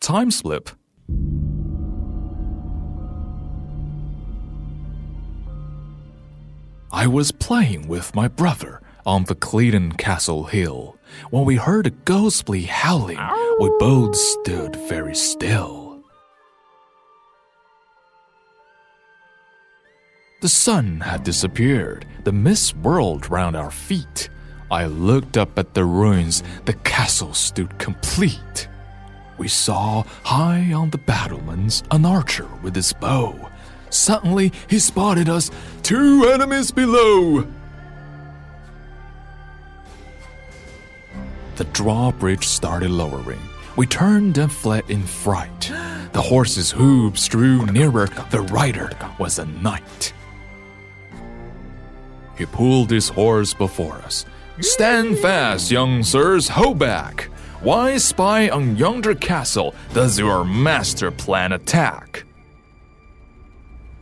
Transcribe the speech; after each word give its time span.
Time 0.00 0.30
slip. 0.30 0.70
I 6.90 7.06
was 7.06 7.32
playing 7.32 7.86
with 7.86 8.14
my 8.14 8.26
brother 8.26 8.80
on 9.04 9.24
the 9.24 9.34
Cleedon 9.34 9.98
Castle 9.98 10.44
Hill 10.44 10.96
when 11.28 11.44
we 11.44 11.56
heard 11.56 11.86
a 11.86 11.90
ghostly 11.90 12.62
howling. 12.62 13.20
We 13.60 13.70
both 13.78 14.16
stood 14.16 14.74
very 14.88 15.14
still. 15.14 16.02
The 20.40 20.48
sun 20.48 21.00
had 21.00 21.24
disappeared, 21.24 22.06
the 22.24 22.32
mist 22.32 22.74
whirled 22.78 23.30
round 23.30 23.54
our 23.54 23.70
feet. 23.70 24.30
I 24.70 24.86
looked 24.86 25.36
up 25.36 25.58
at 25.58 25.74
the 25.74 25.84
ruins, 25.84 26.42
the 26.64 26.72
castle 26.72 27.34
stood 27.34 27.78
complete. 27.78 28.69
We 29.40 29.48
saw 29.48 30.04
high 30.22 30.70
on 30.74 30.90
the 30.90 30.98
battlements 30.98 31.82
an 31.90 32.04
archer 32.04 32.46
with 32.62 32.76
his 32.76 32.92
bow. 32.92 33.48
Suddenly 33.88 34.52
he 34.68 34.78
spotted 34.78 35.30
us, 35.30 35.50
two 35.82 36.28
enemies 36.30 36.70
below. 36.70 37.48
The 41.56 41.64
drawbridge 41.64 42.46
started 42.46 42.90
lowering. 42.90 43.40
We 43.76 43.86
turned 43.86 44.36
and 44.36 44.52
fled 44.52 44.84
in 44.90 45.04
fright. 45.04 45.72
The 46.12 46.20
horse's 46.20 46.70
hooves 46.70 47.26
drew 47.26 47.64
nearer. 47.64 48.08
The 48.30 48.42
rider 48.42 48.90
was 49.18 49.38
a 49.38 49.46
knight. 49.46 50.12
He 52.36 52.44
pulled 52.44 52.90
his 52.90 53.08
horse 53.08 53.54
before 53.54 54.02
us. 54.02 54.26
Stand 54.60 55.18
fast, 55.18 55.70
young 55.70 56.02
sirs, 56.02 56.48
hold 56.48 56.78
back. 56.78 57.29
Why 57.62 57.98
spy 57.98 58.48
on 58.48 58.76
yonder 58.76 59.14
castle? 59.14 59.74
Does 59.92 60.18
your 60.18 60.46
master 60.46 61.10
plan 61.10 61.52
attack? 61.52 62.24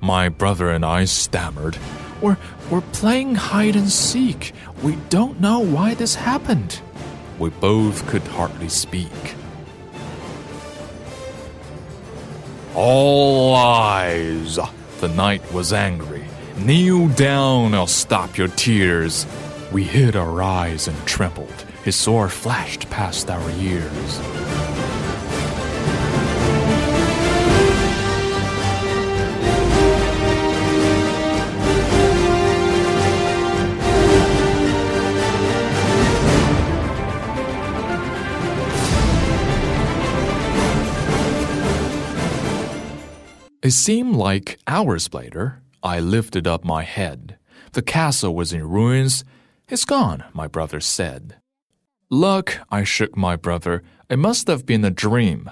My 0.00 0.28
brother 0.28 0.70
and 0.70 0.84
I 0.84 1.04
stammered. 1.04 1.78
We're, 2.20 2.36
we're 2.68 2.80
playing 2.80 3.36
hide 3.36 3.76
and 3.76 3.88
seek. 3.88 4.52
We 4.82 4.96
don't 5.08 5.40
know 5.40 5.60
why 5.60 5.94
this 5.94 6.16
happened. 6.16 6.80
We 7.38 7.50
both 7.50 8.04
could 8.08 8.22
hardly 8.22 8.68
speak. 8.68 9.36
All 12.74 13.52
lies. 13.52 14.58
The 14.98 15.08
knight 15.08 15.52
was 15.52 15.72
angry. 15.72 16.24
Kneel 16.58 17.06
down, 17.08 17.72
I'll 17.72 17.86
stop 17.86 18.36
your 18.36 18.48
tears. 18.48 19.26
We 19.70 19.84
hid 19.84 20.16
our 20.16 20.42
eyes 20.42 20.88
and 20.88 21.06
trembled. 21.06 21.64
His 21.84 21.96
sword 21.96 22.32
flashed 22.32 22.88
past 22.88 23.30
our 23.30 23.50
ears. 23.50 24.20
It 43.62 43.72
seemed 43.72 44.16
like 44.16 44.58
hours 44.66 45.12
later, 45.12 45.60
I 45.82 46.00
lifted 46.00 46.46
up 46.46 46.64
my 46.64 46.82
head. 46.82 47.36
The 47.72 47.82
castle 47.82 48.34
was 48.34 48.54
in 48.54 48.66
ruins. 48.66 49.22
It's 49.68 49.84
gone, 49.84 50.24
my 50.32 50.46
brother 50.46 50.80
said. 50.80 51.36
Look, 52.10 52.60
I 52.70 52.84
shook 52.84 53.16
my 53.16 53.36
brother. 53.36 53.82
It 54.08 54.18
must 54.18 54.46
have 54.46 54.66
been 54.66 54.84
a 54.84 54.90
dream. 54.90 55.50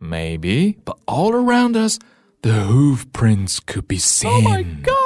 Maybe, 0.00 0.78
but 0.84 0.98
all 1.06 1.32
around 1.34 1.76
us, 1.76 1.98
the 2.42 2.52
hoof 2.52 3.12
prints 3.12 3.60
could 3.60 3.86
be 3.86 3.98
seen. 3.98 4.30
Oh 4.32 4.40
my 4.40 4.62
god! 4.62 4.99